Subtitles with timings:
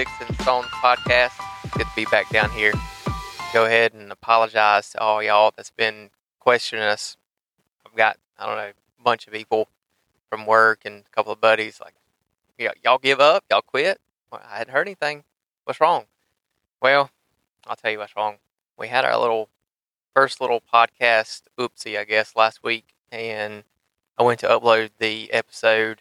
[0.00, 1.32] Sticks and Stones podcast.
[1.76, 2.72] Good to be back down here.
[3.52, 6.08] Go ahead and apologize to all y'all that's been
[6.38, 7.18] questioning us.
[7.84, 9.68] I've got, I don't know, a bunch of people
[10.30, 11.96] from work and a couple of buddies like,
[12.58, 13.44] "Y- y'all give up?
[13.50, 14.00] Y'all quit?
[14.32, 15.24] Well, I hadn't heard anything.
[15.64, 16.06] What's wrong?
[16.80, 17.10] Well,
[17.66, 18.38] I'll tell you what's wrong.
[18.78, 19.50] We had our little
[20.16, 23.64] first little podcast oopsie, I guess, last week, and
[24.16, 26.00] I went to upload the episode.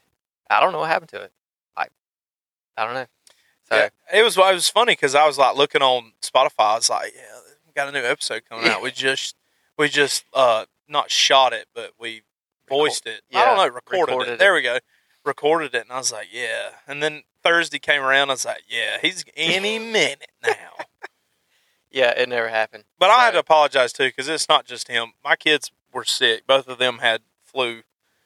[0.49, 1.33] I don't know what happened to it.
[1.75, 1.91] Like,
[2.77, 3.07] I don't know.
[3.71, 6.51] So, yeah, it was it was funny because I was like looking on Spotify.
[6.59, 7.21] I was like, yeah,
[7.75, 8.81] got a new episode coming out.
[8.81, 9.35] We just
[9.77, 12.23] we just uh not shot it, but we
[12.67, 13.21] voiced it.
[13.33, 14.33] I don't know, recorded, recorded it.
[14.33, 14.39] it.
[14.39, 14.79] There we go.
[15.25, 16.71] Recorded it, and I was like, yeah.
[16.87, 18.29] And then Thursday came around.
[18.29, 20.85] I was like, yeah, he's any minute now.
[21.91, 22.85] yeah, it never happened.
[22.97, 25.13] But I had to apologize too because it's not just him.
[25.23, 26.47] My kids were sick.
[26.47, 27.81] Both of them had flu.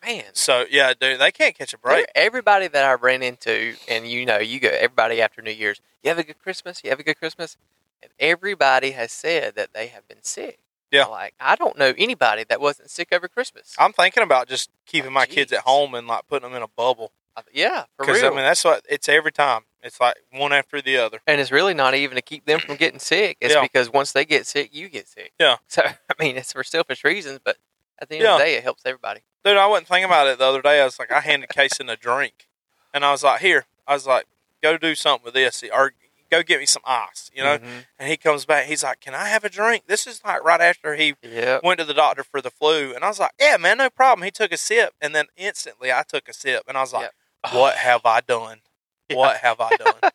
[0.06, 2.08] Man, So yeah, dude, they can't catch a break.
[2.16, 5.80] everybody that I ran into, and you know, you go everybody after New Year's.
[6.04, 6.84] You have a good Christmas.
[6.84, 7.56] You have a good Christmas.
[8.02, 10.60] And everybody has said that they have been sick.
[10.92, 11.06] Yeah.
[11.06, 13.76] Like I don't know anybody that wasn't sick over Christmas.
[13.80, 16.64] I'm thinking about just keeping Oh, my kids at home and like putting them in
[16.64, 17.12] a bubble.
[17.38, 18.24] I- yeah, for Because.
[18.24, 19.62] I mean, that's what it's every time.
[19.82, 21.20] It's like one after the other.
[21.28, 23.38] and it's really not even to keep them from getting sick.
[23.42, 23.62] It's Yeah.
[23.62, 25.32] because once they get sick, you get sick.
[25.40, 25.56] Yeah.
[25.68, 27.58] So I mean, it's for selfish reasons, but
[28.00, 29.22] at the end of the day, it helps everybody.
[29.46, 30.82] Dude, I wasn't thinking about it the other day.
[30.82, 32.48] I was like, I handed Casey a drink,
[32.94, 33.66] and I was like, here.
[33.88, 34.26] I was like,
[34.62, 35.92] go do something with this, or
[36.32, 37.58] go get me some ice, you know.
[37.58, 37.86] Mhm.
[38.00, 38.66] And he comes back.
[38.66, 39.84] He's like, can I have a drink?
[39.88, 41.64] This is like right after he Yep.
[41.64, 44.24] went to the doctor for the flu, and I was like, yeah, man, no problem.
[44.26, 47.12] He took a sip, and then instantly I took a sip, and I was like,
[47.44, 47.54] Yep.
[47.54, 48.62] what have I done?
[49.10, 49.18] Yeah.
[49.18, 49.96] What have I done?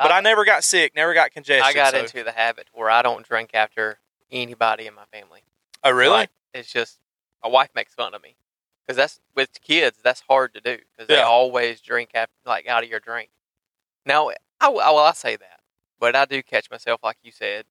[0.00, 1.64] But I never got sick, never got congestion.
[1.66, 3.98] I got so- into the habit where I don't drink after
[4.30, 5.42] anybody in my family.
[5.82, 6.10] Oh, really?
[6.12, 6.98] Like, it's just
[7.42, 8.36] my wife makes fun of me
[8.86, 9.98] because that's with kids.
[10.02, 13.30] That's hard to do because they always drink after, like out of your drink.
[14.06, 15.60] Now, I, will- well, I say that,
[16.00, 17.64] but I do catch myself, like you said.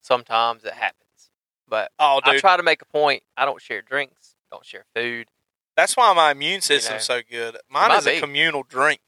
[0.00, 1.30] Sometimes it happens,
[1.66, 2.34] but oh, dude.
[2.34, 3.22] I try to make a point.
[3.38, 5.28] I don't share drinks, don't share food.
[5.76, 7.16] That's why my immune system's know.
[7.16, 7.56] so good.
[7.70, 8.18] Mine is be.
[8.18, 9.00] a communal drink.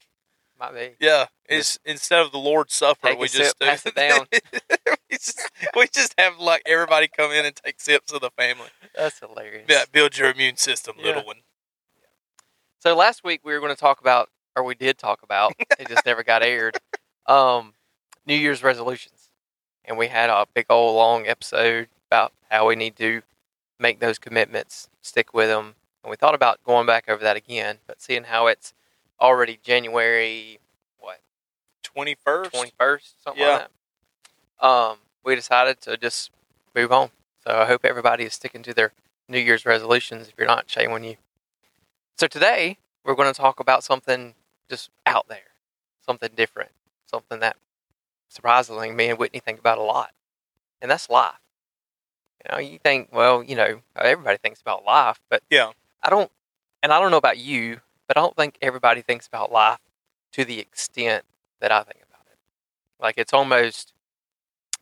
[0.59, 0.89] Might be.
[0.99, 4.25] Yeah, it's instead of the Lord's Supper, Take we sip, just do- pass it down.
[4.31, 8.69] we, just, we just have like everybody come in and take sips of the family.
[8.95, 9.65] That's hilarious.
[9.69, 11.05] Yeah, build your immune system, Yeah.
[11.07, 11.37] little one.
[12.79, 15.87] So last week we were going to talk about, or we did talk about, it
[15.89, 16.77] just never got aired.
[17.29, 17.73] Um,
[18.25, 19.27] New Year's resolutions,
[19.83, 23.21] and we had a big old long episode about how we need to
[23.77, 27.79] make those commitments, stick with them, and we thought about going back over that again.
[27.85, 28.73] But seeing how it's
[29.19, 30.59] already January
[30.99, 31.19] what
[31.83, 32.51] Twenty first.
[32.53, 33.49] twenty first, something Yeah.
[33.49, 33.67] like
[34.61, 36.31] that, um, we decided to just
[36.75, 37.11] move on.
[37.45, 38.93] So I hope everybody is sticking to their
[39.27, 40.27] New Year's resolutions.
[40.27, 41.17] If you're not, shame on you.
[42.17, 44.35] So today we're going to talk about something
[44.69, 45.51] just out there,
[46.05, 46.71] something different,
[47.05, 47.57] something that
[48.29, 50.11] surprisingly me and Whitney think about a lot,
[50.81, 51.39] and that's life.
[52.43, 55.71] You know, you think, well, you know, everybody thinks about life, but Yeah.
[56.03, 56.31] I don't,
[56.83, 59.79] and I don't know about you, but I don't think everybody thinks about life
[60.33, 61.25] to the extent
[61.59, 62.37] that I think about it.
[62.99, 63.93] Like it's almost,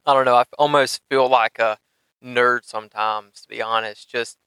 [0.05, 1.77] I don't know, I almost feel like a
[2.23, 4.09] nerd sometimes, to be honest.
[4.09, 4.37] Just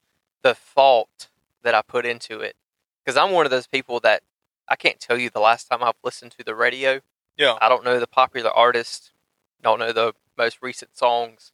[0.42, 1.28] the thought
[1.62, 2.56] that I put into it,
[3.04, 4.22] because I'm one of those people that
[4.68, 7.00] I can't tell you the last time I've listened to the radio.
[7.36, 7.56] Yeah.
[7.60, 9.12] I don't know the popular artist,
[9.62, 11.52] don't know the most recent songs.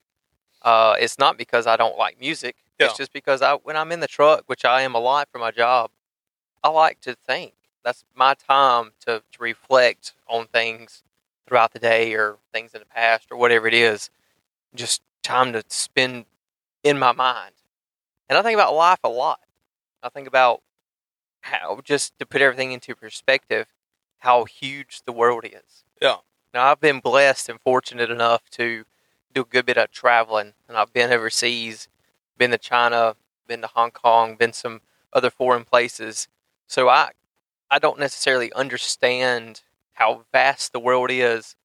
[0.63, 2.57] Uh, it's not because I don't like music.
[2.79, 5.39] It's just because I, when I'm in the truck, which I am a lot for
[5.39, 5.91] my job,
[6.65, 7.53] I like to think.
[7.85, 11.03] That's my time to, to reflect on things
[11.47, 14.09] throughout the day or things in the past or whatever it is.
[14.75, 16.25] Just time to spend
[16.83, 17.55] in my mind.
[18.29, 19.41] And I think about life a lot.
[20.03, 20.63] I think about
[21.43, 23.67] how, just to put everything into perspective,
[24.19, 25.85] how huge the world is.
[26.01, 26.17] Yeah.
[26.55, 28.85] Now, I've been blessed and fortunate enough to
[29.35, 31.89] do a good bit of traveling, and I've been overseas,
[32.39, 34.81] been to China, been to Hong Kong, been some
[35.13, 36.29] other foreign places.
[36.67, 37.11] So I,
[37.71, 39.63] I don't necessarily understand
[39.95, 41.57] how vast the world is,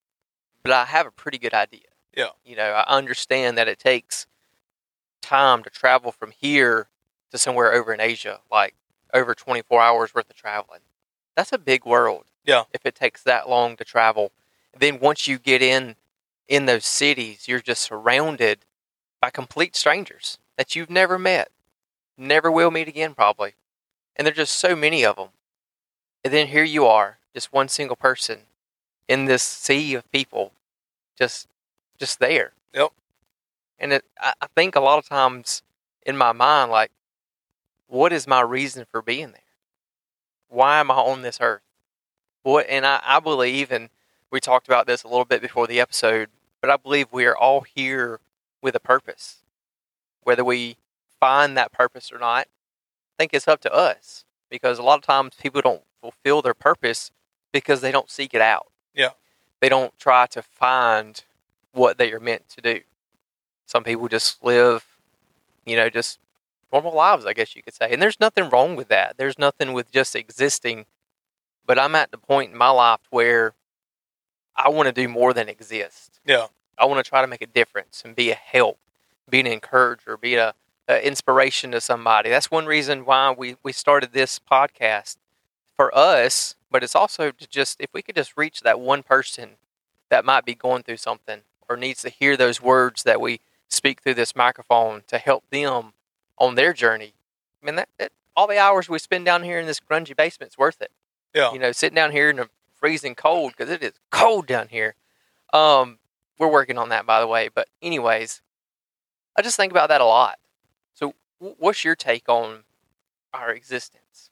[0.63, 1.81] but I have a pretty good idea.
[2.15, 2.29] Yeah.
[2.43, 4.27] You know, I understand that it takes
[5.21, 6.89] time to travel from here
[7.31, 8.75] to somewhere over in Asia, like
[9.13, 10.81] over 24 hours worth of traveling.
[11.35, 12.25] That's a big world.
[12.45, 12.63] Yeah.
[12.73, 14.31] If it takes that long to travel.
[14.77, 15.95] Then once you get in
[16.47, 18.65] in those cities, you're just surrounded
[19.21, 21.49] by complete strangers that you've never met,
[22.17, 23.53] never will meet again probably.
[24.19, 25.29] And there's just so many of them.
[26.25, 28.39] And then here you are, just one single person
[29.07, 30.51] in this sea of people
[31.17, 31.47] just
[31.97, 32.51] just there.
[32.73, 32.91] Yep.
[33.79, 35.63] And it, I, I think a lot of times
[36.05, 36.91] in my mind, like,
[37.87, 39.41] what is my reason for being there?
[40.49, 41.61] Why am I on this earth?
[42.43, 43.89] Well, and I, I believe, and
[44.31, 46.29] we talked about this a little bit before the episode,
[46.59, 48.19] but I believe we are all here
[48.61, 49.37] with a purpose.
[50.23, 50.75] Whether we
[51.19, 52.47] find that purpose or not,
[53.19, 57.11] think it's up to us because a lot of times people don't fulfill their purpose
[57.51, 58.67] because they don't seek it out.
[58.95, 59.09] Yeah.
[59.59, 61.21] They don't try to find
[61.73, 62.81] what they are meant to do.
[63.65, 64.85] Some people just live,
[65.65, 66.17] you know, just
[66.71, 67.91] normal lives, I guess you could say.
[67.91, 69.17] And there's nothing wrong with that.
[69.17, 70.85] There's nothing with just existing.
[71.65, 73.53] But I'm at the point in my life where
[74.55, 76.19] I want to do more than exist.
[76.25, 76.47] Yeah.
[76.77, 78.79] I want to try to make a difference and be a help,
[79.29, 80.53] be an encourager, be a,
[80.89, 82.29] a inspiration to somebody.
[82.29, 85.17] That's one reason why we, we started this podcast
[85.77, 89.51] for us, but it's also to just, if we could just reach that one person
[90.09, 93.39] that might be going through something or needs to hear those words that we
[93.69, 95.93] speak through this microphone to help them
[96.39, 97.13] on their journey.
[97.61, 100.57] I mean, that, that all the hours we spend down here in this grungy basement's
[100.57, 100.91] worth it.
[101.35, 101.53] Yeah.
[101.53, 104.95] You know, sitting down here in the freezing cold because it is cold down here.
[105.53, 105.99] Um,
[106.39, 107.49] we're working on that, by the way.
[107.53, 108.41] But anyways,
[109.37, 110.39] I just think about that a lot.
[110.93, 112.63] So, what's your take on
[113.33, 114.29] our existence?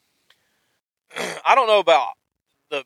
[1.18, 2.10] I don't know about
[2.70, 2.84] the.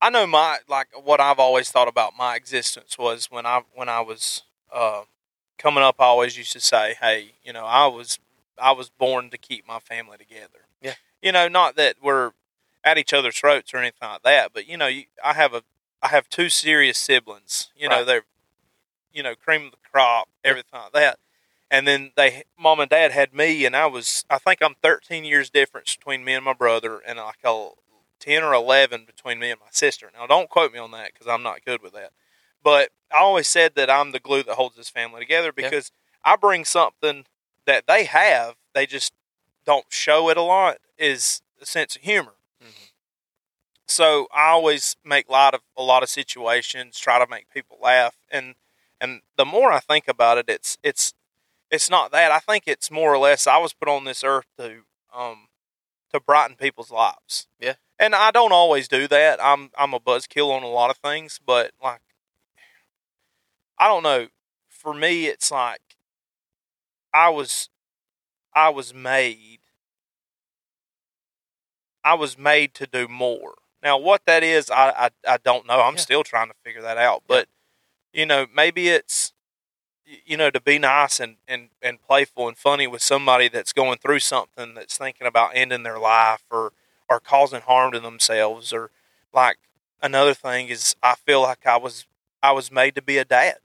[0.00, 3.88] I know my like what I've always thought about my existence was when I when
[3.88, 4.42] I was
[4.72, 5.02] uh,
[5.58, 5.96] coming up.
[5.98, 8.18] I always used to say, "Hey, you know, I was
[8.60, 10.94] I was born to keep my family together." Yeah.
[11.22, 12.32] You know, not that we're
[12.84, 15.62] at each other's throats or anything like that, but you know, you, I have a
[16.02, 17.70] I have two serious siblings.
[17.76, 18.24] You know, they're
[19.12, 21.18] you know cream of the crop, everything like that.
[21.70, 25.24] And then they, mom and dad had me, and I was, I think I'm 13
[25.24, 27.70] years difference between me and my brother, and like a
[28.20, 30.10] 10 or 11 between me and my sister.
[30.14, 32.12] Now, don't quote me on that because I'm not good with that.
[32.62, 35.68] But I always said that I'm the glue that holds this family together Yeah.
[35.68, 35.92] because
[36.24, 37.26] I bring something
[37.66, 39.12] that they have, they just
[39.66, 42.34] don't show it a lot, is a sense of humor.
[42.62, 42.90] Mhm.
[43.86, 48.16] So I always make light of a lot of situations, try to make people laugh,
[48.30, 48.54] and
[49.00, 51.14] and the more I think about it, it's it's
[51.70, 52.30] it's not that.
[52.32, 54.82] I think it's more or less I was put on this earth to
[55.14, 55.48] um
[56.12, 57.46] to brighten people's lives.
[57.60, 57.74] Yeah.
[57.98, 59.42] And I don't always do that.
[59.42, 62.00] I'm I'm a buzzkill on a lot of things, but like
[63.78, 64.28] I don't know.
[64.68, 65.80] For me it's like
[67.12, 67.68] I was
[68.54, 69.60] I was made
[72.04, 73.54] I was made to do more.
[73.82, 75.80] Now what that is I I, I don't know.
[75.80, 76.00] I'm Yeah.
[76.00, 77.24] still trying to figure that out.
[77.26, 77.48] But
[78.12, 79.32] you know, maybe it's
[80.24, 83.98] you know to be nice and, and, and playful and funny with somebody that's going
[83.98, 86.72] through something that's thinking about ending their life or
[87.08, 88.90] or causing harm to themselves or
[89.32, 89.58] like
[90.02, 92.06] another thing is I feel like I was
[92.42, 93.56] I was made to be a dad.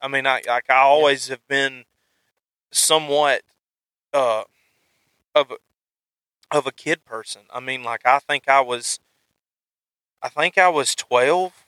[0.00, 1.84] I mean I like I always have been
[2.72, 3.42] somewhat
[4.14, 4.44] uh
[5.34, 5.56] of a,
[6.56, 7.42] of a kid person.
[7.52, 9.00] I mean like I think I was
[10.22, 11.66] I think I was 12,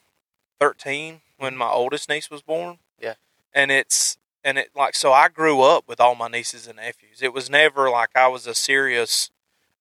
[0.58, 2.78] 13 when my oldest niece was born.
[2.98, 3.14] Yeah.
[3.56, 7.22] And it's and it like so I grew up with all my nieces and nephews.
[7.22, 9.30] It was never like I was a serious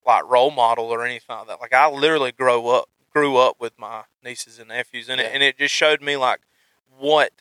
[0.07, 1.61] like role model or anything like that.
[1.61, 5.27] Like I literally grow up grew up with my nieces and nephews and Yeah.
[5.27, 6.41] it and it just showed me like
[6.89, 7.31] what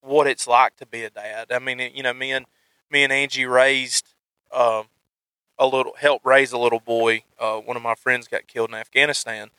[0.00, 1.52] what it's like to be a dad.
[1.52, 2.46] I mean, it, you know, me and
[2.90, 4.14] me and Angie raised
[4.52, 4.86] um
[5.58, 7.24] a little helped raise a little boy.
[7.40, 9.50] Uh, one of my friends got killed in Afghanistan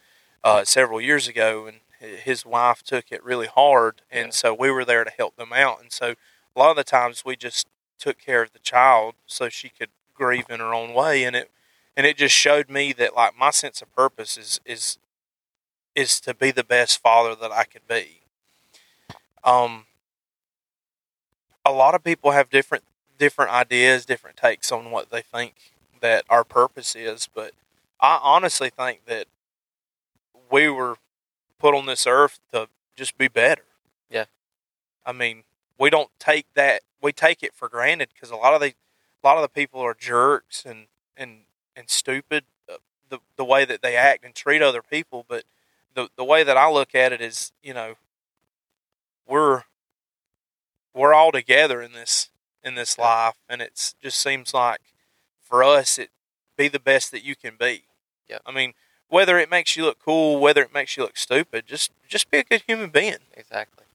[0.44, 4.32] uh, several years ago, and his wife took it really hard, and Yeah.
[4.32, 5.82] so we were there to help them out.
[5.82, 6.16] And so
[6.56, 7.68] a lot of the times we just
[8.00, 11.52] took care of the child so she could grieve in her own way, and it
[11.96, 14.98] and it just showed me that like my sense of purpose is is
[15.96, 18.22] is to be the best father that I could be.
[19.44, 19.86] Um,
[21.66, 22.84] a lot of people have different
[23.18, 25.56] different ideas, different takes on what they think
[26.02, 27.52] that our purpose is, but
[28.00, 29.26] I honestly think that
[30.52, 30.98] we were
[31.60, 33.64] put on this earth to just be better.
[34.10, 34.26] Yeah.
[35.06, 35.44] I mean,
[35.80, 38.74] we don't take that we take it for granted because a lot of the
[39.24, 41.42] a lot of the people are jerks and and
[41.76, 42.78] and stupid uh,
[43.10, 45.44] the the way that they act and treat other people, but
[45.94, 47.96] the the way that I look at it is, you know,
[49.28, 49.64] we're
[50.94, 52.30] we're all together in this
[52.64, 54.82] in this life and it's just seems like
[55.42, 56.10] for us it
[56.58, 57.84] be the best that you can be.
[58.28, 58.40] Yeah.
[58.46, 58.74] I mean,
[59.10, 62.40] whether it makes you look cool, whether it makes you look stupid, just just be
[62.40, 63.18] a good human being.
[63.36, 63.86] Exactly.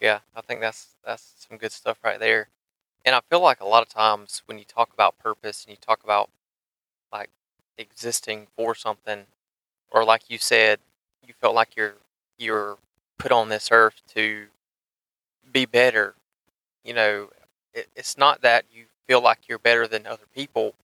[0.00, 2.48] Yeah, I think that's that's some good stuff right there.
[3.04, 5.78] And I feel like a lot of times when you talk about purpose and you
[5.80, 6.30] talk about
[7.12, 7.30] like
[7.78, 9.26] existing for something,
[9.90, 10.80] or like you said,
[11.26, 11.96] you felt like you're
[12.38, 12.78] you're
[13.18, 14.46] put on this earth to
[15.50, 16.14] be better.
[16.84, 17.30] You know,
[17.74, 20.74] it, it's not that you feel like you're better than other people.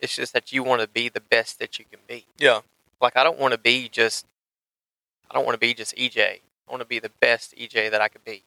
[0.00, 2.26] It's just that you want to be the best that you can be.
[2.38, 2.60] Yeah.
[3.02, 4.26] Like I don't want to be just
[5.30, 6.18] I don't want to be just EJ.
[6.18, 8.44] I want to be the best EJ that I could be.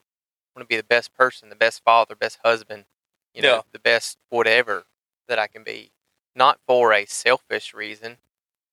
[0.55, 2.85] I want to be the best person, the best father, best husband,
[3.33, 3.61] you know, Yeah.
[3.73, 4.85] the best whatever
[5.27, 5.91] that I can be.
[6.33, 8.17] Not for a selfish reason,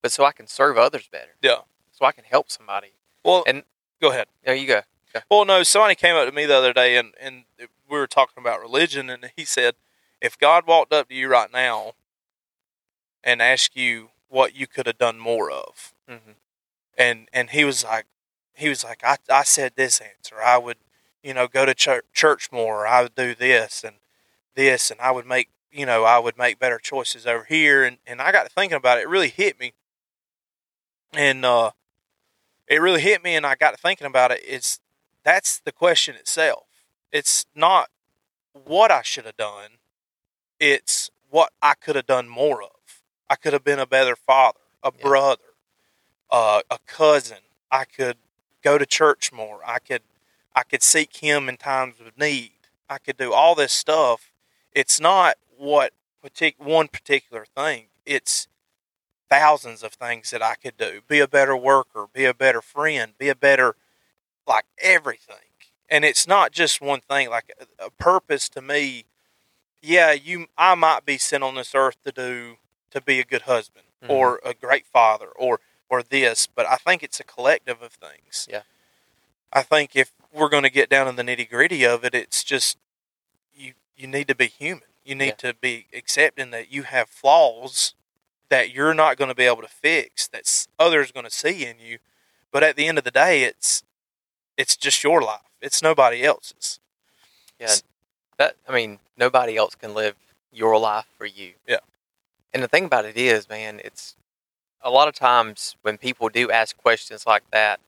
[0.01, 1.31] but so I can serve others better.
[1.41, 1.61] Yeah.
[1.91, 2.93] So I can help somebody.
[3.23, 3.63] Well, And-
[4.01, 4.27] go ahead.
[4.43, 4.81] There you go.
[5.29, 7.67] Well, no, somebody came up to me the other day and, and we
[7.99, 9.75] were talking about religion, and he said,
[10.19, 11.93] if God walked up to you right now
[13.23, 16.33] and asked you what you could have done more of, hmm
[16.97, 18.05] and and he was like,
[18.55, 20.77] he was like, I, I said this answer, I would,
[21.23, 23.97] you know, go to church, church more, I would do this and
[24.55, 27.97] this, and I would make, you know, I would make better choices over here, and
[28.07, 29.73] and I got to thinking about it, it really hit me,
[31.13, 31.71] and uh,
[32.67, 34.41] it really hit me, and I got to thinking about it.
[34.47, 34.79] It's
[35.23, 36.65] that's the question itself.
[37.11, 37.89] It's not
[38.53, 39.71] what I should have done.
[40.59, 42.72] It's what I could have done more of.
[43.33, 45.01] I could have been a better father, a Yeah.
[45.01, 45.55] brother,
[46.29, 47.39] uh, a cousin.
[47.71, 48.19] I could
[48.61, 49.59] go to church more.
[49.65, 50.03] I could
[50.55, 52.51] I could seek him in times of need.
[52.87, 54.31] I could do all this stuff.
[54.71, 57.87] It's not what partic- one particular thing.
[58.05, 58.47] It's
[59.31, 61.01] thousands of things that I could do.
[61.07, 63.75] Be a better worker, be a better friend, be a better
[64.45, 65.49] like everything.
[65.89, 69.05] And it's not just one thing like a, a purpose to me.
[69.81, 72.57] Yeah, you I might be sent on this earth to do
[72.93, 74.09] to be a good husband Mhm.
[74.09, 75.59] or a great father or
[75.89, 78.47] or this, but I think it's a collective of things.
[78.49, 78.63] Yeah.
[79.51, 82.43] I think if we're going to get down in the nitty gritty of it, it's
[82.43, 82.77] just
[83.53, 84.87] you you need to be human.
[85.03, 87.93] You need to be accepting that you have flaws
[88.49, 90.27] that you're not going to be able to fix.
[90.27, 91.99] That others going to see in you,
[92.51, 93.83] but at the end of the day, it's
[94.57, 95.41] it's just your life.
[95.61, 96.79] It's nobody else's.
[97.59, 97.75] Yeah.
[98.37, 100.15] That I mean, nobody else can live
[100.51, 101.53] your life for you.
[101.67, 101.79] Yeah.
[102.53, 104.15] And the thing about it is, man, it's
[104.81, 107.79] a lot of times when people do ask questions like that,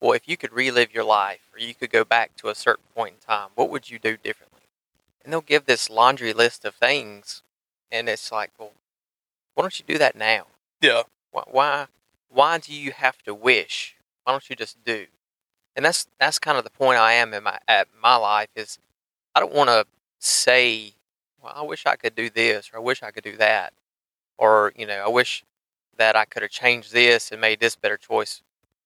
[0.00, 2.84] well, if you could relive your life or you could go back to a certain
[2.94, 4.62] point in time, what would you do differently?
[5.22, 7.42] And they'll give this laundry list of things,
[7.90, 8.72] and it's like, well,
[9.54, 10.46] why don't you do that now?
[10.80, 11.02] Yeah.
[11.32, 11.86] Why, why,
[12.28, 13.96] why do you have to wish?
[14.24, 15.06] Why don't you just do?
[15.74, 18.78] And that's that's kind of the point I am in my at my life is
[19.34, 19.86] I don't want to
[20.18, 20.94] say,
[21.42, 23.72] well, I wish I could do this or I wish I could do that,
[24.38, 25.44] or you know, I wish
[25.96, 28.42] that I could have changed this and made this better choice.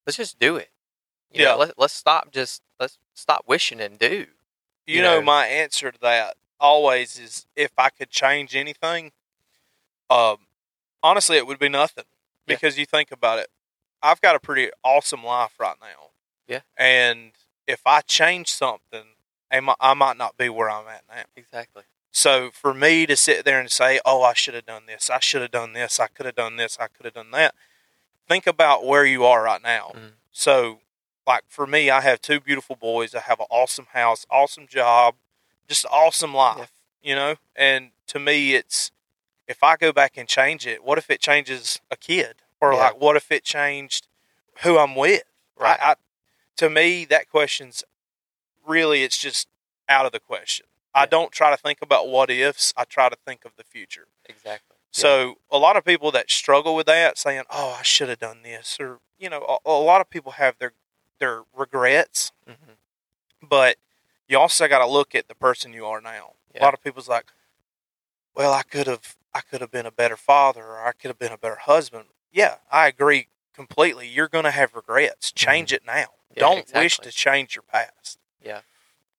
[0.06, 0.70] Let's just do it.
[1.30, 1.52] You Yeah.
[1.52, 2.32] Know, let, let's stop.
[2.32, 4.26] Just let's stop wishing and do.
[4.86, 9.12] You, You know, know- my answer to that always is if I could change anything,
[10.10, 10.38] um,
[11.02, 12.04] honestly, it would be nothing.
[12.46, 12.56] Yeah.
[12.56, 13.48] Because you think about it,
[14.02, 16.10] I've got a pretty awesome life right now.
[16.48, 16.60] Yeah.
[16.76, 17.32] And
[17.66, 19.04] if I change something,
[19.50, 21.22] I might, I might not be where I'm at now.
[21.36, 21.84] Exactly.
[22.12, 25.08] So for me to sit there and say, "Oh, I should have done this.
[25.10, 25.98] I should have done this.
[25.98, 26.78] I could have done this.
[26.78, 27.54] I could have done that."
[28.28, 29.92] Think about where you are right now.
[29.94, 30.12] Mhm.
[30.30, 30.82] So,
[31.26, 33.14] like for me, I have two beautiful boys.
[33.14, 35.16] I have an awesome house, awesome job,
[35.68, 36.70] just awesome life.
[37.00, 38.92] You know, and to me, it's
[39.48, 42.78] if I go back and change it, what if it changes a kid, or Yeah.
[42.78, 44.06] like what if it changed
[44.62, 45.24] who I'm with?
[45.56, 45.80] Right.
[45.80, 45.96] I,
[46.58, 47.82] to me, that question's
[48.64, 49.48] really it's just
[49.88, 50.66] out of the question.
[50.94, 52.72] I don't try to think about what ifs.
[52.76, 54.08] I try to think of the future.
[54.28, 54.76] Exactly.
[54.90, 58.42] So a lot of people that struggle with that, saying, "Oh, I should have done
[58.42, 60.74] this," or you know, a, a lot of people have their
[61.18, 62.54] their regrets, Yeah.
[62.54, 62.72] hmm
[63.44, 63.76] but
[64.28, 66.34] you also got to look at the person you are now.
[66.54, 67.32] A lot of people's like,
[68.34, 71.18] "Well, I could have I could have been a better father, or I could have
[71.18, 74.06] been a better husband." Yeah, I agree completely.
[74.08, 75.32] You're going to have regrets.
[75.32, 75.92] Change it now.
[75.92, 76.34] Mm-hmm.
[76.36, 78.18] Yeah, don't wish to change your past.
[78.42, 78.60] Yeah.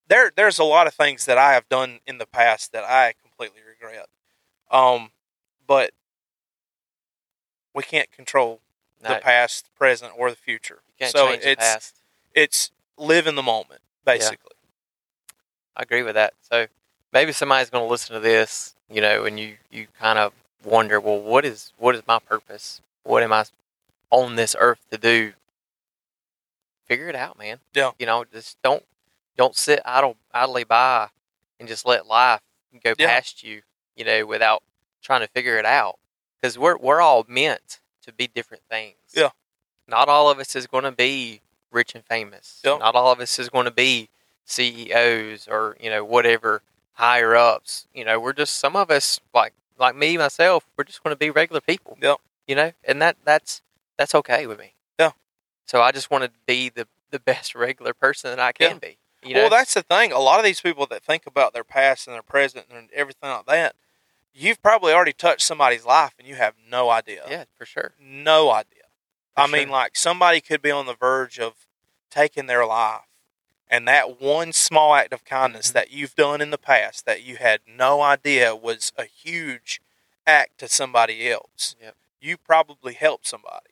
[0.07, 3.13] There, there's a lot of things that I have done in the past that I
[3.22, 4.07] completely regret.
[4.69, 5.12] Um,
[5.65, 5.91] but
[7.74, 8.60] we can't control
[9.01, 10.79] No, the past, present, or the future.
[10.88, 11.95] you can't so change the it's past.
[12.33, 14.51] it's live in the moment, basically.
[15.75, 16.33] I agree with that.
[16.41, 16.67] So
[17.12, 20.33] maybe somebody's going to listen to this, you know, and you you kind of
[20.63, 22.81] wonder, well, what is what is my purpose?
[23.03, 23.45] What am I
[24.12, 25.33] on this earth to do?
[26.86, 27.60] Figure it out, man.
[27.74, 27.91] Yeah.
[27.98, 28.83] You know, just don't
[29.38, 31.10] don't sit idle idly by
[31.60, 32.42] and just let life
[32.84, 33.08] go Yeah.
[33.08, 33.62] past you,
[33.96, 34.63] you know, without
[35.02, 35.98] trying to figure it out.
[36.42, 38.96] Because we're we're all meant to be different things.
[39.13, 39.30] Yeah.
[39.88, 42.62] Not all of us is going to be rich and famous.
[42.63, 42.78] Yeah.
[42.78, 44.10] Not all of us is going to be
[44.46, 46.62] CEOs or you know whatever
[46.94, 47.88] higher ups.
[47.94, 50.66] You know, we're just some of us like like me myself.
[50.78, 51.98] We're just going to be regular people.
[52.02, 52.18] Yep.
[52.48, 53.62] You know, and that that's
[53.98, 54.74] that's okay with me.
[55.00, 55.12] Yeah.
[55.66, 58.98] So I just want to be the the best regular person that I can be.
[59.25, 59.42] You know.
[59.42, 60.12] Well, that's the thing.
[60.12, 63.30] A lot of these people that think about their past and their present and everything
[63.30, 63.75] like that,
[64.34, 67.24] you've probably already touched somebody's life and you have no idea.
[67.30, 67.94] yeah, for sure.
[68.00, 68.82] No idea.
[69.36, 71.68] I For mean, like somebody could be on the verge of
[72.12, 73.01] taking their life,
[73.68, 75.74] and that one small act of kindness Mhm.
[75.74, 79.82] that you've done in the past that you had no idea was a huge
[80.27, 81.75] act to somebody else.
[81.82, 81.96] Yep.
[82.22, 83.72] You probably helped somebody.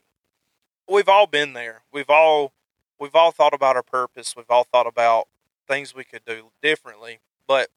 [0.87, 1.83] We've all been there.
[1.91, 2.51] We've all
[2.99, 4.35] we've all thought about our purpose.
[4.35, 5.27] We've all thought about
[5.67, 7.19] things we could do differently.
[7.47, 7.69] But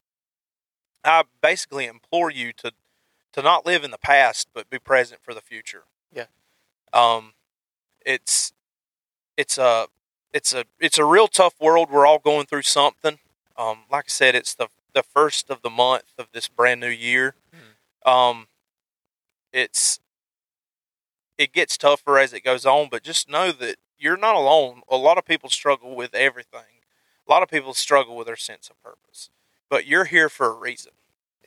[1.04, 2.72] I basically implore you to
[3.32, 5.84] to not live in the past, but be present for the future.
[6.12, 6.26] Yeah.
[6.92, 7.34] Um,
[8.04, 8.52] it's
[9.36, 9.88] it's a
[10.32, 11.90] it's a it's a real tough world.
[11.90, 13.18] We're all going through something.
[13.56, 16.88] Um, like I said, it's the the first of the month of this brand new
[16.88, 17.34] year.
[18.06, 18.48] Um,
[19.52, 20.00] it's
[21.38, 24.82] it gets tougher as it goes on, but just know that you're not alone.
[24.88, 26.73] A lot of people struggle with everything.
[27.26, 29.30] A lot of people struggle with their sense of purpose,
[29.68, 30.92] but you're here for a reason.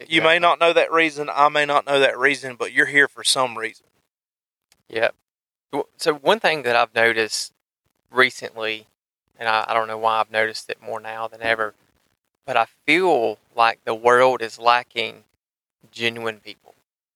[0.08, 1.30] You may not know that reason.
[1.34, 3.88] I may not know that reason, but you're here for some reason.
[4.90, 5.16] Yep.
[5.98, 7.52] So one thing that I've noticed
[8.12, 8.88] recently,
[9.40, 11.74] and I, I don't know why I've noticed it more now than ever,
[12.46, 15.24] but I feel like the world is lacking
[15.92, 16.76] genuine people.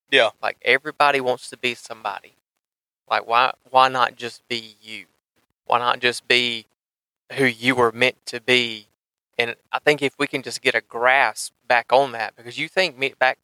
[0.09, 0.31] Yeah.
[0.41, 2.33] Like everybody wants to be somebody.
[3.09, 5.05] Like why why not just be you?
[5.65, 6.65] Why not just be
[7.33, 8.87] who you were meant to be?
[9.37, 12.67] And I think if we can just get a grasp back on that, because you
[12.67, 13.39] think me back,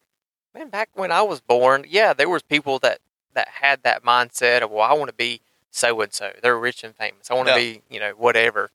[0.54, 3.00] man, back when I was born, yeah, there was people that
[3.34, 5.40] that had that mindset of, well, I want to be
[5.70, 6.32] so and so.
[6.42, 7.30] They're rich and famous.
[7.30, 7.58] I want to Yeah.
[7.58, 8.70] be, you know, whatever.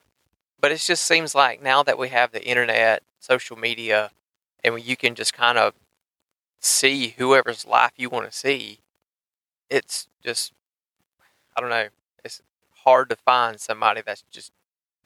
[0.59, 4.11] But it just seems like now that we have the internet, social media,
[4.63, 5.73] and you can just kind of
[6.61, 8.79] see whoever's life you want to see,
[9.69, 10.53] it's just,
[11.57, 11.89] I don't know,
[12.23, 12.41] it's
[12.85, 14.51] hard to find somebody that's just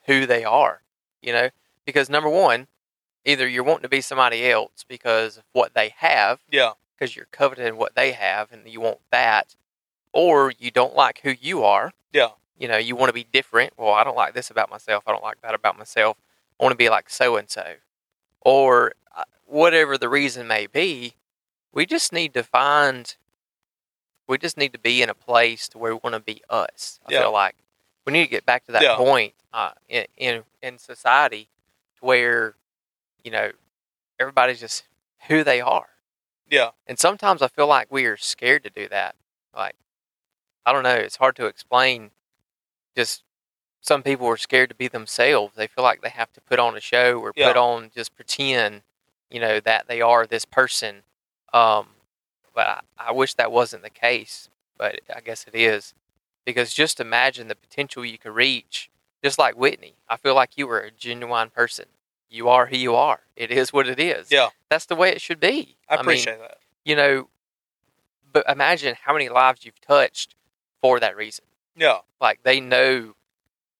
[0.07, 0.81] who they are,
[1.21, 1.49] you know?
[1.85, 2.67] Because number one,
[3.25, 6.73] either you're wanting to be somebody else because of what they have, Yeah.
[6.97, 9.55] because you're coveting what they have and you want that,
[10.13, 11.91] or you don't like who you are.
[12.13, 12.29] Yeah.
[12.57, 13.73] You know, you want to be different.
[13.77, 15.03] Well, I don't like this about myself.
[15.05, 16.17] I don't like that about myself.
[16.59, 17.75] I want to be like so and so.
[18.41, 21.15] Or uh, whatever the reason may be,
[21.71, 23.15] we just need to find,
[24.27, 26.99] we just need to be in a place to where we want to be us.
[27.07, 27.21] I Yeah.
[27.21, 27.55] feel like
[28.07, 28.95] we need to get back to that Yeah.
[28.95, 31.49] point uh, in, in, in society
[31.99, 32.55] where,
[33.21, 33.51] you know,
[34.17, 34.85] everybody's just
[35.27, 35.89] who they are.
[36.49, 36.69] Yeah.
[36.87, 39.15] And sometimes I feel like we are scared to do that.
[39.53, 39.75] Like,
[40.65, 40.95] I don't know.
[40.95, 42.11] It's hard to explain.
[42.95, 43.23] Just
[43.81, 45.55] some people are scared to be themselves.
[45.57, 47.49] They feel like they have to put on a show or Yeah.
[47.49, 48.83] put on, just pretend,
[49.29, 51.03] you know, that they are this person.
[51.53, 51.89] Um,
[52.55, 54.47] but I, I wish that wasn't the case.
[54.77, 55.93] But I guess it is.
[56.47, 58.89] Because just imagine the potential you could reach.
[59.21, 61.87] Just like Whitney, I feel like you were a genuine person.
[62.29, 63.19] You are who you are.
[63.35, 64.31] It is what it is.
[64.31, 64.49] Yeah.
[64.69, 65.75] That's the way it should be.
[65.89, 66.59] I mean, appreciate that.
[66.85, 67.27] you know,
[68.31, 70.35] but imagine how many lives you've touched
[70.81, 71.43] for that reason.
[71.75, 71.97] Yeah.
[72.21, 73.15] Like they know,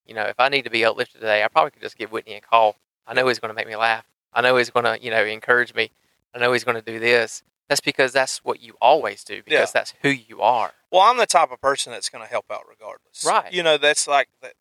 [0.06, 2.34] you know, if I need to be uplifted today, I probably could just give Whitney
[2.36, 2.75] a call.
[3.08, 4.06] I know he's going to make me laugh.
[4.34, 5.91] I know he's going to, you know, encourage me.
[6.36, 7.43] I know he's going to do this.
[7.69, 9.71] That's because that's what you always do because Yeah.
[9.73, 10.71] that's who you are.
[10.91, 13.23] Well, I'm the type of person that's going to help out regardless.
[13.25, 13.51] Right.
[13.51, 14.53] You know, that's like that.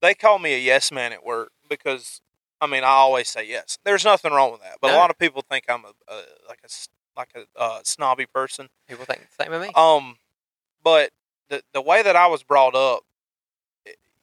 [0.00, 2.20] They call me a yes man at work because
[2.60, 3.78] I mean I always say yes.
[3.84, 6.16] There's nothing wrong with that, but a lot of people think I'm a, a
[6.48, 6.68] like a
[7.16, 8.68] like a uh, snobby person.
[8.88, 9.70] People think the same of me.
[9.74, 10.16] Um,
[10.82, 11.10] but
[11.48, 13.02] the the way that I was brought up,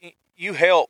[0.01, 0.89] y- you help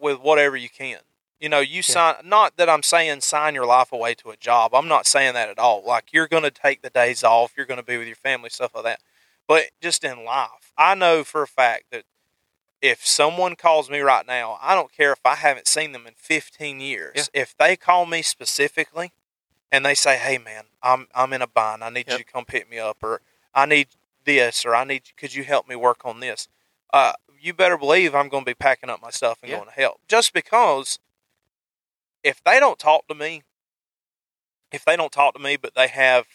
[0.00, 0.98] with whatever you can.
[1.40, 2.16] You know, you sign.
[2.24, 4.74] Not that I'm saying sign your life away to a job.
[4.74, 5.82] I'm not saying that at all.
[5.86, 7.52] Like you're going to take the days off.
[7.56, 9.00] You're going to be with your family, stuff like that.
[9.46, 12.04] But just in life, I know for a fact that
[12.82, 16.14] if someone calls me right now, I don't care if I haven't seen them in
[16.16, 17.30] 15 years.
[17.34, 17.42] Yeah.
[17.42, 19.12] If they call me specifically
[19.70, 21.84] and they say, "Hey, man, I'm I'm in a bind.
[21.84, 22.18] I need Yep.
[22.18, 23.20] you to come pick me up," or
[23.54, 23.88] "I need
[24.24, 26.48] this," or "I need could you help me work on this?"
[26.92, 29.58] Uh, you better believe I'm going to be packing up my stuff and Yeah.
[29.58, 30.00] going to help.
[30.08, 30.98] Just because
[32.28, 33.42] if they don't talk to me,
[34.72, 36.26] if they don't talk to me, but they have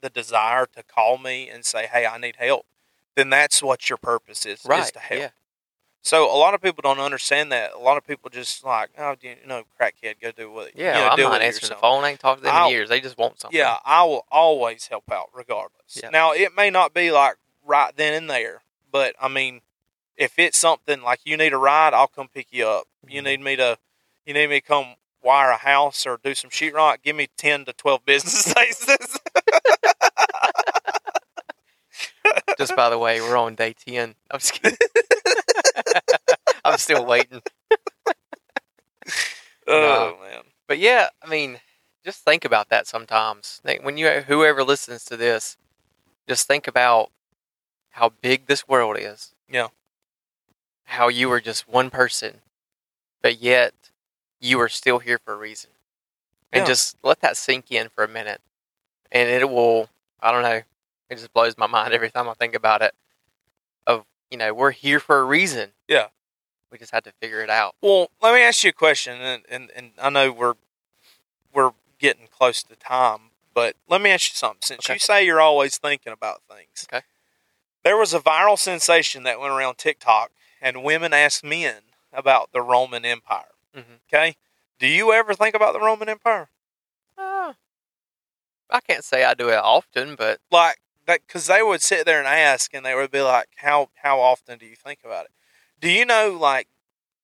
[0.00, 2.66] the desire to call me and say, "Hey, I need help,"
[3.14, 4.92] then that's what your purpose is, is right.
[4.92, 5.20] to help.
[5.20, 5.28] Yeah.
[6.02, 7.72] So a lot of people don't understand that.
[7.72, 10.70] A lot of people just like, oh, you know, crackhead, go do what.
[10.76, 10.94] Yeah.
[10.98, 12.04] you know, I'm not answering the phone.
[12.04, 12.88] I ain't talked to them I'll- in years.
[12.88, 13.58] They just want something.
[13.58, 15.98] Yeah, I will always help out regardless.
[16.00, 16.10] Yeah.
[16.10, 19.62] Now it may not be like right then and there, but I mean,
[20.16, 22.86] if it's something like you need a ride, I'll come pick you up.
[23.08, 23.24] You Mhm.
[23.24, 23.78] need me to,
[24.24, 24.94] you need me to come
[25.26, 27.02] wire a house or do some sheetrock.
[27.02, 28.86] Give me ten to twelve business days.
[32.58, 34.14] Just by the way, we're on day 10.
[34.30, 34.78] I'm just kidding.
[36.64, 37.42] I'm still waiting.
[39.66, 41.60] oh man, But yeah, I mean,
[42.04, 43.60] just think about that sometimes.
[43.82, 45.56] When you whoever listens to this,
[46.28, 47.10] just think about
[47.90, 49.34] how big this world is.
[49.48, 49.68] Yeah.
[50.84, 52.40] how you are just one person,
[53.22, 53.74] but yet
[54.40, 55.70] you are still here for a reason.
[56.52, 56.66] And Yeah.
[56.66, 58.40] just let that sink in for a minute.
[59.12, 59.88] And it will,
[60.20, 60.62] I don't know,
[61.10, 62.94] it just blows my mind every time I think about it.
[63.86, 65.72] Of, you know, we're here for a reason.
[65.88, 66.08] Yeah.
[66.70, 67.76] We just had to figure it out.
[67.80, 70.54] Well, let me ask you a question, and, and, and I know we're
[71.52, 74.58] we're getting close to time, but let me ask you something.
[74.62, 74.94] Since Okay.
[74.94, 77.04] you say you're always thinking about things, Okay.
[77.84, 82.60] there was a viral sensation that went around TikTok, and women asked men about the
[82.60, 83.54] Roman Empire.
[83.76, 84.00] Mhm.
[84.08, 84.36] Okay,
[84.78, 86.50] do you ever think about the Roman Empire?
[87.18, 87.54] Uh,
[88.70, 92.18] I can't say I do it often, but Like that, because they would sit there
[92.18, 95.32] and ask, and they would be like, "How how often do you think about it?"
[95.80, 96.68] Do you know, like,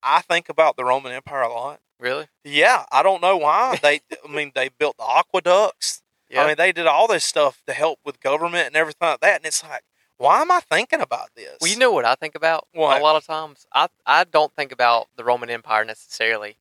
[0.02, 1.80] I think about the Roman Empire a lot.
[1.98, 2.28] really?
[2.44, 3.78] Yeah, I don't know why.
[3.82, 6.02] They, I mean, they built the aqueducts.
[6.30, 6.44] Yeah.
[6.44, 9.36] I mean, they did all this stuff to help with government and everything like that.
[9.38, 9.84] And it's like,
[10.22, 11.56] why am I thinking about this?
[11.61, 13.00] Well, you know what I think about What?
[13.00, 13.66] a lot of times.
[13.72, 16.56] I I don't think about the Roman Empire necessarily,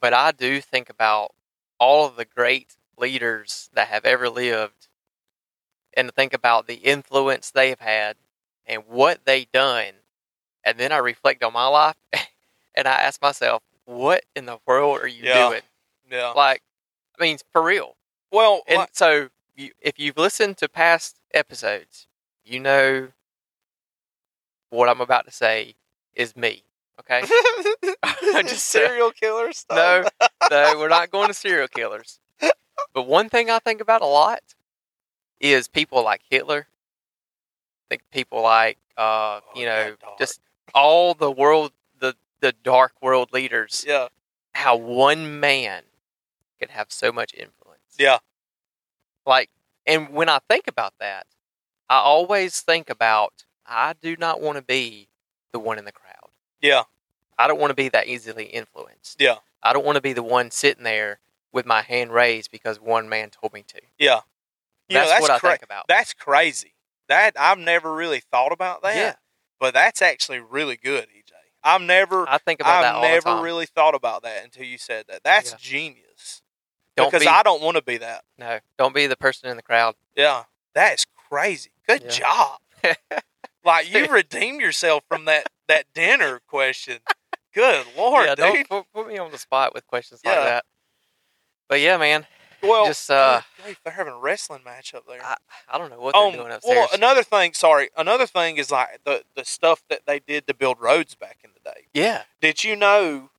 [0.00, 1.34] but I do think about
[1.78, 4.88] all of the great leaders that have ever lived,
[5.94, 8.16] and think about the influence they've had
[8.66, 9.94] and what they done,
[10.64, 11.96] and then I reflect on my life,
[12.74, 15.48] and I ask myself, what in the world are you Yeah.
[15.48, 15.62] doing?
[16.10, 16.32] yeah.
[16.36, 16.62] Like,
[17.18, 17.96] I mean, for real.
[18.30, 22.06] Well, And like- so, you, if you've listened to past episodes,
[22.44, 23.08] you know
[24.70, 25.74] what I'm about to say
[26.14, 26.62] is me.
[27.00, 27.22] Okay?
[28.46, 30.10] just serial killer stuff.
[30.20, 32.18] no, no, we're not going to serial killers.
[32.94, 34.40] But one thing I think about a lot
[35.40, 36.66] is people like Hitler.
[36.68, 40.40] I Think people like, uh, Oh, you know, just
[40.74, 43.84] all the world, the the dark world leaders.
[43.86, 44.08] Yeah.
[44.54, 45.84] How one man
[46.58, 47.80] could have so much influence.
[47.98, 48.18] Yeah.
[49.26, 49.50] Like,
[49.86, 51.26] and when I think about that,
[51.92, 55.10] I always think about I do not want to be
[55.52, 56.30] the one in the crowd.
[56.62, 56.84] Yeah.
[57.38, 59.20] I don't want to be that easily influenced.
[59.20, 59.36] Yeah.
[59.62, 61.18] I don't want to be the one sitting there
[61.52, 63.80] with my hand raised because one man told me to.
[63.98, 64.20] Yeah.
[64.88, 65.84] You That's, know, that's what I think about.
[65.86, 66.72] That's crazy.
[67.10, 68.96] That I've never really thought about that.
[68.96, 69.14] Yeah.
[69.60, 71.32] But that's actually really good, EJ.
[71.62, 74.78] I've never I think about that I've all never really thought about that until you
[74.78, 75.24] said that.
[75.24, 75.56] That's Yeah.
[75.60, 76.40] genius.
[76.96, 78.24] don't because be, I don't want to be that.
[78.38, 79.94] no, don't be the person in the crowd.
[80.16, 80.44] Yeah.
[80.74, 81.70] That is crazy.
[81.88, 82.08] Good Yeah.
[82.10, 82.58] job.
[83.64, 86.98] like you redeemed yourself from that that dinner question.
[87.54, 88.66] Good lord, yeah, dude.
[88.68, 90.64] don't put, me on the spot with questions like that.
[91.68, 92.26] But yeah, man,
[92.62, 95.20] well, just, uh, grief, they're having a wrestling match up there.
[95.22, 95.36] I,
[95.68, 96.76] I don't know what they're Um, doing upstairs.
[96.76, 97.54] well, another thing.
[97.54, 101.38] Sorry, another thing is like the the stuff that they did to build roads back
[101.44, 101.86] in the day.
[101.94, 103.30] yeah, Did you know?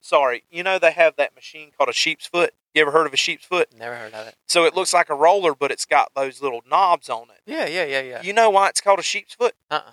[0.00, 2.54] Sorry, you know they have that machine called a sheep's foot.
[2.74, 3.68] You ever heard of a sheep's foot?
[3.76, 4.36] never heard of it.
[4.46, 7.40] So it looks like a roller, but it's got those little knobs on it.
[7.44, 8.22] Yeah, yeah, yeah, yeah.
[8.22, 9.54] You know why it's called a sheep's foot?
[9.70, 9.90] Uh, uh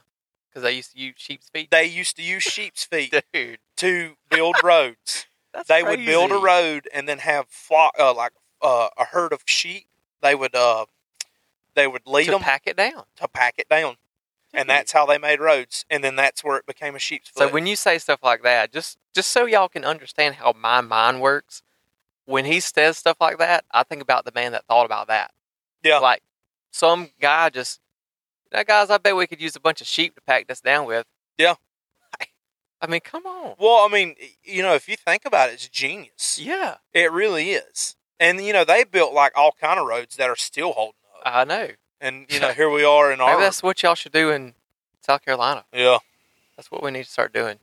[0.55, 1.69] because they used to use sheep's feet.
[1.69, 5.25] They used to use sheep's feet Dude, to build roads.
[5.53, 9.33] that's they would build a road and then have flock, uh, like uh, a herd
[9.33, 9.87] of sheep.
[10.21, 10.85] They would uh,
[11.75, 13.97] they would lead to them pack it down, to pack it down,
[14.55, 15.85] and that's how they made roads.
[15.89, 17.47] And then that's where it became a sheep's foot.
[17.49, 20.81] So when you say stuff like that, just just so y'all can understand how my
[20.81, 21.61] mind works,
[22.25, 25.31] when he says stuff like that, I think about the man that thought about that.
[25.83, 25.99] Yeah.
[25.99, 26.21] Like
[26.71, 27.79] some guy just
[28.51, 30.85] that guys, I bet we could use a bunch of sheep to pack this down
[30.85, 31.05] with.
[31.37, 31.55] Yeah.
[32.81, 33.55] I mean, come on.
[33.57, 36.37] well, I mean, you know, if you think about it, it's genius.
[36.39, 36.75] Yeah.
[36.93, 37.95] It really is.
[38.19, 41.21] And you know, they built like all kind of roads that are still holding up.
[41.25, 41.69] I know.
[42.01, 44.53] And you know, here we are in Maybe our that's what y'all should do in
[45.01, 45.65] South Carolina.
[45.73, 45.97] yeah.
[46.57, 47.59] That's what we need to start doing.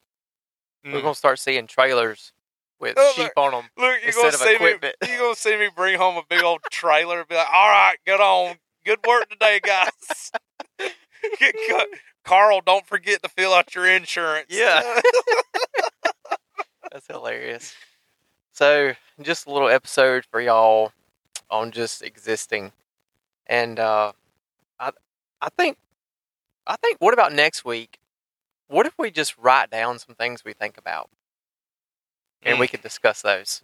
[0.85, 1.03] We're Mm.
[1.03, 2.33] gonna start seeing trailers
[2.81, 3.65] with Oh, sheep on them.
[3.79, 4.55] Look, you're instead gonna of see me.
[4.55, 4.97] equipment.
[5.07, 7.97] You're gonna see me bring home a big old trailer and be like, "All right,
[8.05, 10.33] good on, good work today, guys."
[11.39, 11.87] Get cut.
[12.25, 14.47] Carl, don't forget to fill out your insurance.
[14.51, 15.01] Yeah.
[16.93, 17.75] That's hilarious.
[18.53, 18.93] So,
[19.23, 20.93] just a little episode for y'all
[21.51, 22.73] on just existing,
[23.47, 24.13] and uh,
[24.83, 24.91] I,
[25.41, 25.79] I think,
[26.67, 26.97] I think.
[26.99, 28.01] What about next week?
[28.67, 31.09] What if we just write down some things we think about,
[32.43, 32.71] and we mm.
[32.73, 33.63] could discuss those?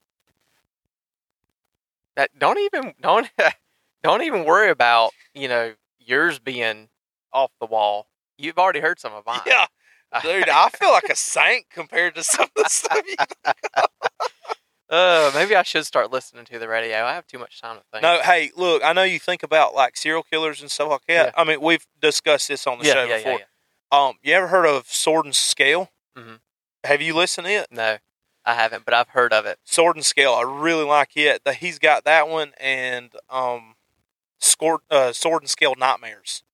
[2.16, 3.28] That don't even don't
[4.02, 6.88] don't even worry about you know yours being
[7.32, 8.06] off the wall.
[8.36, 9.40] You've already heard some of mine.
[9.44, 9.66] yeah,
[10.22, 10.48] dude.
[10.48, 13.02] I feel like a saint compared to some of the stuff.
[14.90, 17.04] Uh, maybe I should start listening to the radio.
[17.04, 18.02] I have too much time to think.
[18.02, 18.82] No, hey, look.
[18.82, 21.26] I know you think about like serial killers and stuff like that.
[21.26, 21.30] Yeah.
[21.36, 23.32] I mean, we've discussed this on the yeah, show yeah, before.
[23.32, 23.38] yeah,
[23.92, 24.06] yeah.
[24.06, 25.90] Um, you ever heard of Sword and Scale?
[26.16, 26.40] Mhm.
[26.84, 27.66] Have you listened to it?
[27.70, 27.98] No,
[28.44, 29.58] I haven't, but I've heard of it.
[29.64, 30.32] Sword and Scale.
[30.34, 31.44] I really like it.
[31.44, 33.74] The, he's got that one and um,
[34.38, 36.44] Sword, uh, Sword and Scale Nightmares,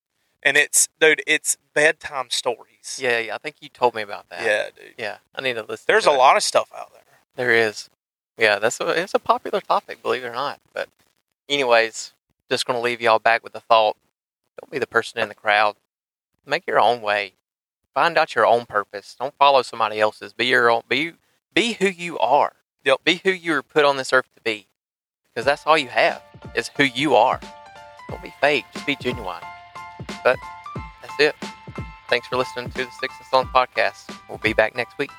[0.43, 2.99] and it's dude, it's bedtime stories.
[3.01, 3.35] Yeah, yeah.
[3.35, 4.43] I think you told me about that.
[4.45, 4.95] Yeah, dude.
[4.99, 5.17] Yeah.
[5.35, 5.85] I need to listen.
[5.87, 6.19] There's to a it.
[6.19, 7.03] lot of stuff out there.
[7.37, 7.91] There is.
[8.37, 10.61] Yeah, that's a it's a popular topic, believe it or not.
[10.73, 10.89] But
[11.49, 12.13] anyways,
[12.51, 13.97] just gonna leave y'all back with the thought.
[14.61, 15.77] Don't be the person in the crowd.
[16.47, 17.35] Make your own way.
[17.95, 19.17] Find out your own purpose.
[19.19, 20.33] Don't follow somebody else's.
[20.33, 21.13] Be your own be
[21.55, 22.55] be who you are.
[23.05, 24.67] Be who you were put on this earth to be.
[25.33, 26.23] Because that's all you have
[26.55, 27.41] is who you are.
[28.11, 29.43] Don't be fake, just be genuine.
[30.23, 30.39] But
[31.01, 31.35] that's it.
[32.09, 34.15] Thanks for listening to the Sticks and Stones podcast.
[34.29, 35.11] We'll be back next week.